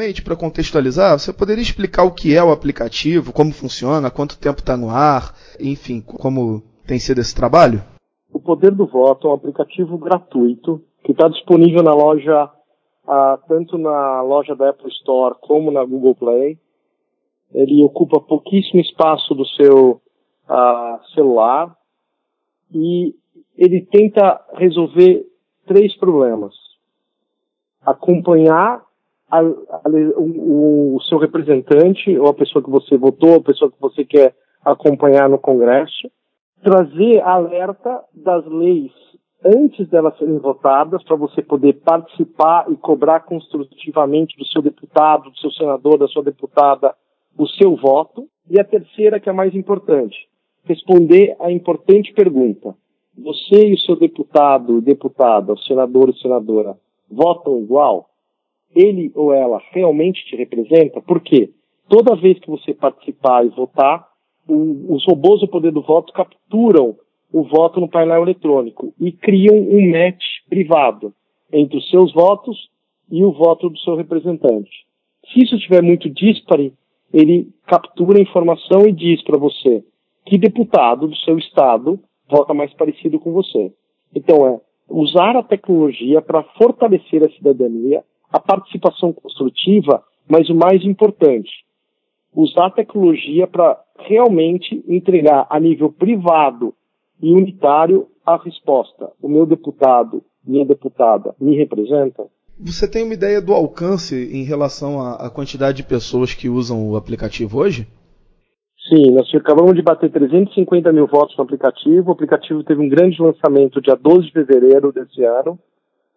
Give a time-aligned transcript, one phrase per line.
[0.00, 4.60] Primeiramente, para contextualizar, você poderia explicar o que é o aplicativo, como funciona, quanto tempo
[4.60, 7.82] está no ar, enfim, como tem sido esse trabalho?
[8.32, 12.50] O Poder do Voto é um aplicativo gratuito que está disponível na loja,
[13.06, 16.58] ah, tanto na loja da Apple Store como na Google Play.
[17.52, 20.00] Ele ocupa pouquíssimo espaço do seu
[20.48, 21.76] ah, celular
[22.72, 23.14] e
[23.54, 25.26] ele tenta resolver
[25.66, 26.54] três problemas.
[27.84, 28.82] Acompanhar
[29.30, 29.82] a, a,
[30.16, 34.34] o, o, seu representante, ou a pessoa que você votou, a pessoa que você quer
[34.64, 36.10] acompanhar no Congresso,
[36.62, 38.92] trazer alerta das leis
[39.44, 45.38] antes delas serem votadas, para você poder participar e cobrar construtivamente do seu deputado, do
[45.38, 46.94] seu senador, da sua deputada,
[47.38, 48.28] o seu voto.
[48.48, 50.28] E a terceira, que é a mais importante,
[50.64, 52.74] responder a importante pergunta:
[53.16, 56.76] você e o seu deputado, deputada, senador ou senadora
[57.10, 58.09] votam igual?
[58.74, 61.00] Ele ou ela realmente te representa?
[61.00, 61.50] Por quê?
[61.88, 64.06] Toda vez que você participar e votar,
[64.48, 66.96] o, os robôs do poder do voto capturam
[67.32, 71.12] o voto no painel eletrônico e criam um match privado
[71.52, 72.68] entre os seus votos
[73.10, 74.70] e o voto do seu representante.
[75.32, 76.72] Se isso estiver muito dispare,
[77.12, 79.84] ele captura a informação e diz para você
[80.24, 81.98] que deputado do seu estado
[82.28, 83.72] vota mais parecido com você.
[84.14, 90.84] Então é usar a tecnologia para fortalecer a cidadania, a participação construtiva, mas o mais
[90.84, 91.50] importante,
[92.34, 96.74] usar a tecnologia para realmente entregar a nível privado
[97.20, 99.10] e unitário a resposta.
[99.20, 102.24] O meu deputado, minha deputada, me representa?
[102.58, 106.96] Você tem uma ideia do alcance em relação à quantidade de pessoas que usam o
[106.96, 107.86] aplicativo hoje?
[108.88, 112.08] Sim, nós acabamos de bater 350 mil votos no aplicativo.
[112.08, 115.58] O aplicativo teve um grande lançamento dia 12 de fevereiro desse ano.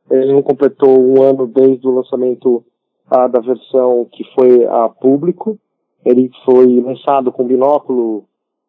[0.09, 2.63] Ele não completou um ano desde o lançamento
[3.09, 5.57] ah, da versão que foi a público.
[6.05, 8.25] Ele foi lançado com binóculo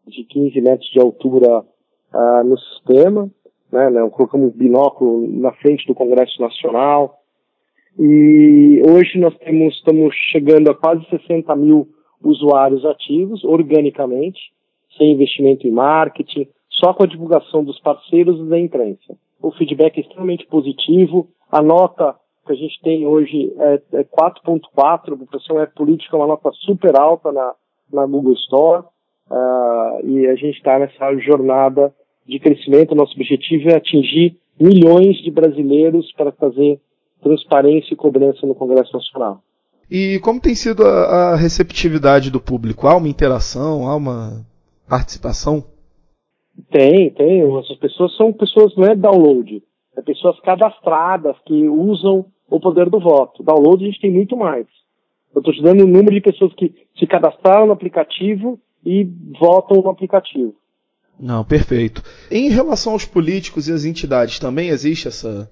[0.07, 1.65] de 15 metros de altura
[2.13, 3.31] ah, no sistema.
[3.73, 7.19] Né, né, colocamos binóculo na frente do Congresso Nacional.
[7.99, 11.89] E hoje nós temos, estamos chegando a quase 60 mil
[12.23, 14.41] usuários ativos organicamente,
[14.97, 19.17] sem investimento em marketing, só com a divulgação dos parceiros e da imprensa.
[19.41, 22.15] O feedback é extremamente positivo, a nota
[22.47, 26.99] que a gente tem hoje é, é 4.4, a população é política, uma nota super
[26.99, 27.55] alta na,
[27.93, 28.85] na Google Store,
[29.31, 31.95] uh, e a gente está nessa jornada
[32.27, 32.95] de crescimento.
[32.95, 36.81] Nosso objetivo é atingir milhões de brasileiros para fazer
[37.23, 39.41] transparência e cobrança no Congresso Nacional.
[39.91, 42.87] E como tem sido a, a receptividade do público?
[42.87, 43.89] Há uma interação?
[43.89, 44.45] Há uma
[44.89, 45.65] participação?
[46.71, 47.59] Tem, tem.
[47.59, 49.63] Essas pessoas são pessoas, não é download,
[49.97, 53.43] é pessoas cadastradas que usam o poder do voto.
[53.43, 54.67] Download a gente tem muito mais.
[55.35, 59.05] Eu estou te dando o número de pessoas que se cadastraram no aplicativo e
[59.39, 60.55] votam no aplicativo.
[61.19, 62.03] Não, perfeito.
[62.31, 65.51] Em relação aos políticos e às entidades, também existe essa,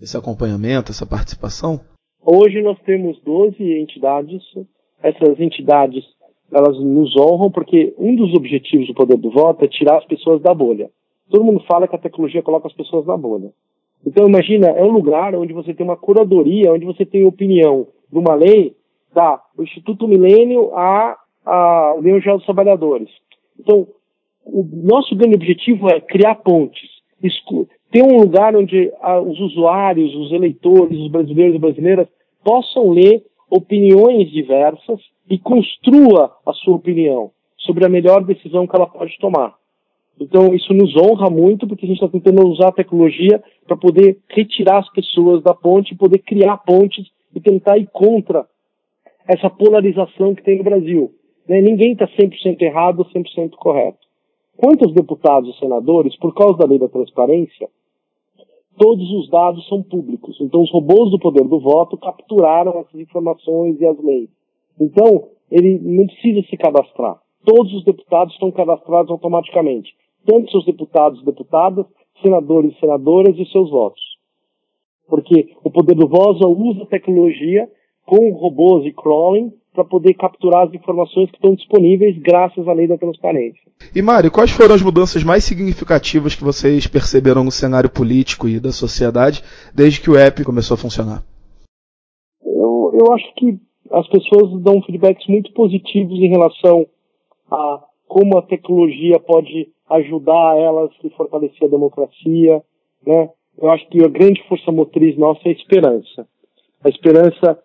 [0.00, 1.80] esse acompanhamento, essa participação?
[2.20, 4.42] Hoje nós temos 12 entidades.
[5.02, 6.04] Essas entidades
[6.52, 10.40] elas nos honram porque um dos objetivos do poder do voto é tirar as pessoas
[10.42, 10.90] da bolha.
[11.30, 13.50] Todo mundo fala que a tecnologia coloca as pessoas na bolha.
[14.06, 18.18] Então imagina, é um lugar onde você tem uma curadoria, onde você tem opinião de
[18.18, 18.76] uma lei
[19.14, 23.08] da o Instituto Milênio a, a União Geral dos Trabalhadores.
[23.58, 23.86] Então,
[24.44, 26.90] o nosso grande objetivo é criar pontes,
[27.90, 32.08] ter um lugar onde ah, os usuários, os eleitores, os brasileiros e brasileiras
[32.42, 34.98] possam ler opiniões diversas
[35.28, 39.54] e construa a sua opinião sobre a melhor decisão que ela pode tomar.
[40.18, 44.18] Então, isso nos honra muito, porque a gente está tentando usar a tecnologia para poder
[44.30, 48.46] retirar as pessoas da ponte, poder criar pontes e tentar ir contra
[49.28, 51.12] essa polarização que tem no Brasil.
[51.46, 51.60] Né?
[51.60, 53.98] Ninguém está 100% errado ou 100% correto.
[54.56, 57.68] Quantos deputados e senadores, por causa da lei da transparência,
[58.78, 60.36] todos os dados são públicos.
[60.40, 64.28] Então, os robôs do poder do voto capturaram essas informações e as leis.
[64.80, 67.20] Então, ele não precisa se cadastrar.
[67.44, 69.94] Todos os deputados estão cadastrados automaticamente.
[70.24, 71.84] Tanto seus deputados e deputadas,
[72.22, 74.00] senadores e senadoras e seus votos.
[75.08, 77.68] Porque o poder do voto usa tecnologia
[78.06, 82.86] com robôs e crawling para poder capturar as informações que estão disponíveis graças à lei
[82.86, 83.60] da transparência.
[83.94, 88.60] E Mário, quais foram as mudanças mais significativas que vocês perceberam no cenário político e
[88.60, 89.42] da sociedade
[89.74, 91.22] desde que o app começou a funcionar?
[92.44, 93.58] Eu, eu acho que
[93.90, 96.86] as pessoas dão feedbacks muito positivos em relação
[97.50, 102.62] a como a tecnologia pode ajudar elas a fortalecer a democracia,
[103.06, 103.30] né?
[103.58, 106.26] Eu acho que a grande força motriz nossa é a esperança.
[106.84, 107.58] A esperança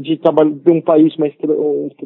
[0.00, 1.34] de, de um país mais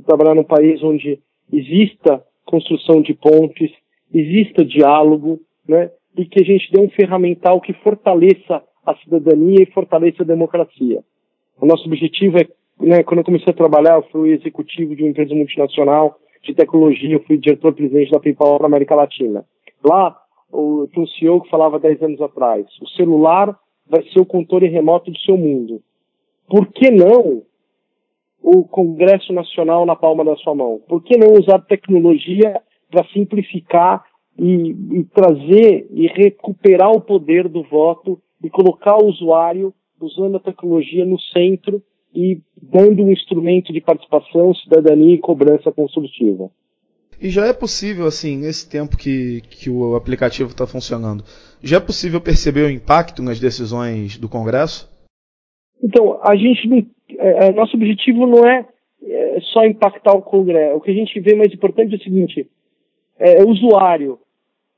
[0.07, 1.19] trabalhar num país onde
[1.53, 3.71] exista construção de pontes,
[4.13, 5.91] exista diálogo, né?
[6.17, 11.03] E que a gente dê um ferramental que fortaleça a cidadania e fortaleça a democracia.
[11.61, 12.47] O nosso objetivo é,
[12.81, 17.13] né, quando eu comecei a trabalhar, eu fui executivo de uma empresa multinacional de tecnologia,
[17.13, 19.45] eu fui diretor-presidente da PayPal na América Latina.
[19.85, 20.17] Lá,
[20.51, 23.59] o, tinha um CEO que falava 10 anos atrás, o celular
[23.89, 25.83] vai ser o controle remoto do seu mundo.
[26.49, 27.43] Por que não
[28.47, 30.81] o Congresso Nacional na palma da sua mão?
[30.89, 34.05] Por que não usar tecnologia para simplificar
[34.39, 34.71] e,
[35.01, 41.05] e, trazer e recuperar o poder do voto e colocar o usuário usando a tecnologia
[41.05, 41.83] no centro
[42.15, 46.49] e dando um instrumento de participação, cidadania e cobrança construtiva?
[47.21, 51.25] E já é possível, assim, nesse tempo que, que o aplicativo está funcionando,
[51.61, 54.89] já é possível perceber o impacto nas decisões do Congresso?
[55.83, 58.67] Então, a gente não, é, é, nosso objetivo não é,
[59.03, 60.77] é, só impactar o Congresso.
[60.77, 62.49] O que a gente vê mais importante é o seguinte:
[63.19, 64.19] é, o usuário.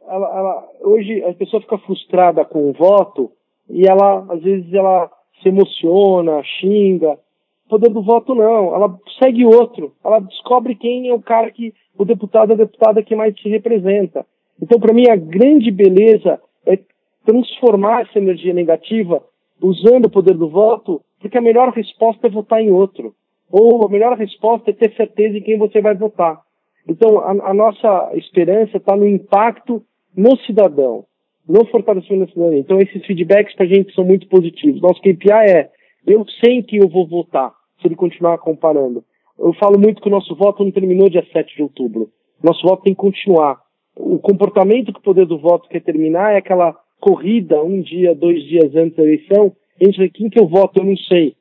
[0.06, 3.30] Ela, ela, hoje a pessoa fica frustrada com o voto
[3.68, 5.10] e ela, às vezes, ela
[5.42, 7.18] se emociona, xinga.
[7.66, 8.74] O poder do voto não.
[8.74, 9.92] Ela segue outro.
[10.02, 14.24] Ela descobre quem é o cara que, o deputado, a deputada que mais te representa.
[14.60, 16.78] Então, para mim, a grande beleza é
[17.24, 19.22] transformar essa energia negativa
[19.60, 23.14] usando o poder do voto, porque a melhor resposta é votar em outro.
[23.50, 26.40] Ou a melhor resposta é ter certeza em quem você vai votar.
[26.88, 29.82] Então, a, a nossa esperança está no impacto
[30.16, 31.04] no cidadão,
[31.46, 32.60] no fortalecimento da cidadania.
[32.60, 34.80] Então, esses feedbacks para a gente são muito positivos.
[34.80, 35.70] Nosso KPI é,
[36.06, 39.04] eu sei que eu vou votar, se ele continuar comparando.
[39.38, 42.10] Eu falo muito que o nosso voto não terminou dia 7 de outubro.
[42.42, 43.60] Nosso voto tem que continuar.
[43.96, 48.42] O comportamento que o poder do voto quer terminar é aquela corrida um dia, dois
[48.44, 51.36] dias antes da eleição, entre quem que eu voto, eu não sei.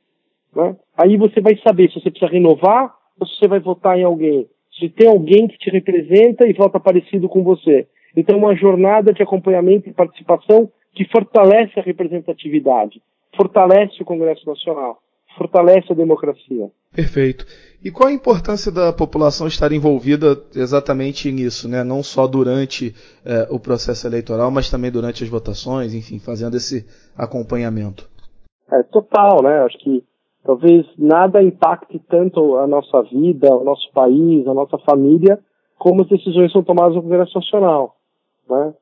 [0.56, 0.75] Né?
[0.98, 4.48] Aí você vai saber se você precisa renovar ou se você vai votar em alguém.
[4.80, 7.88] Se tem alguém que te representa e vota parecido com você.
[8.16, 13.01] Então, uma jornada de acompanhamento e participação que fortalece a representatividade,
[13.36, 15.00] fortalece o Congresso Nacional,
[15.38, 16.72] fortalece a democracia.
[16.92, 17.45] Perfeito.
[17.84, 21.84] E qual a importância da população estar envolvida exatamente nisso, né?
[21.84, 26.88] Não só durante eh, o processo eleitoral, mas também durante as votações, enfim, fazendo esse
[27.16, 28.10] acompanhamento.
[28.72, 29.60] É total, né?
[29.64, 30.04] Acho que
[30.44, 35.40] talvez nada impacte tanto a nossa vida, o nosso país, a nossa família,
[35.78, 37.96] como as decisões são tomadas no Congresso Nacional,
[38.50, 38.74] né?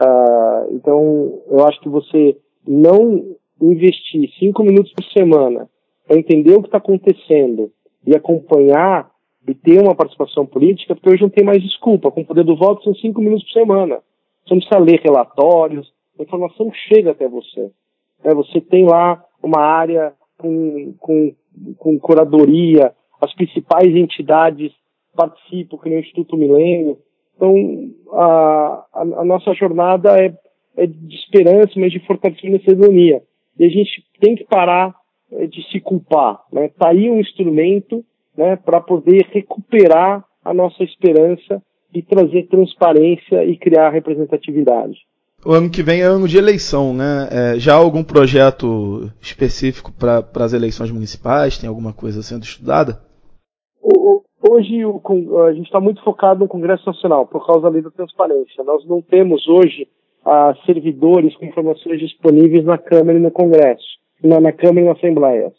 [0.00, 2.36] Uh, então, eu acho que você
[2.66, 5.68] não investir cinco minutos por semana
[6.06, 7.70] para entender o que está acontecendo
[8.06, 9.10] e acompanhar
[9.46, 12.10] e ter uma participação política, porque hoje não tem mais desculpa.
[12.10, 14.00] Com o poder do voto são cinco minutos por semana.
[14.44, 17.70] Você não precisa ler relatórios, a informação chega até você.
[18.22, 21.34] É, você tem lá uma área com, com,
[21.78, 24.72] com curadoria, as principais entidades
[25.14, 26.98] participam, que nem o Instituto Milênio.
[27.36, 27.54] Então,
[28.12, 30.34] a, a, a, nossa jornada é,
[30.76, 33.22] é de esperança, mas de fortalecimento da cidadania.
[33.58, 34.94] E a gente tem que parar
[35.32, 36.40] é, de se culpar.
[36.52, 36.68] Né?
[36.78, 38.04] Tá aí um instrumento
[38.36, 41.62] né, para poder recuperar a nossa esperança
[41.94, 44.98] e trazer transparência e criar representatividade.
[45.46, 47.28] O ano que vem é ano de eleição, né?
[47.30, 51.58] É, já há algum projeto específico para as eleições municipais?
[51.58, 52.98] Tem alguma coisa sendo estudada?
[54.50, 55.00] Hoje o,
[55.42, 58.62] a gente está muito focado no Congresso Nacional por causa da lei da transparência.
[58.64, 59.88] Nós não temos hoje
[60.24, 64.92] ah, servidores com informações disponíveis na Câmara e no Congresso na, na Câmara e na
[64.92, 65.52] Assembleia.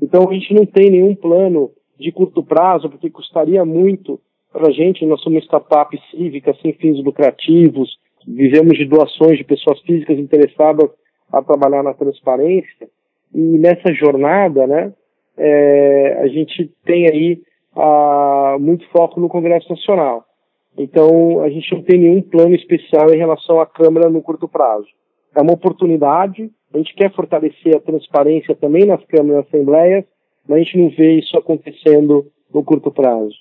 [0.00, 4.20] Então a gente não tem nenhum plano de curto prazo, porque custaria muito
[4.52, 5.06] para a gente.
[5.06, 10.90] Nós somos uma startup cívica, sem fins lucrativos, vivemos de doações de pessoas físicas interessadas
[11.32, 12.88] a trabalhar na transparência.
[13.34, 14.92] E nessa jornada, né,
[15.36, 17.40] é, a gente tem aí
[17.74, 20.24] a, muito foco no Congresso Nacional.
[20.76, 24.86] Então, a gente não tem nenhum plano especial em relação à Câmara no curto prazo.
[25.34, 30.04] É uma oportunidade, a gente quer fortalecer a transparência também nas câmaras e assembleias,
[30.48, 33.34] mas a gente não vê isso acontecendo no curto prazo.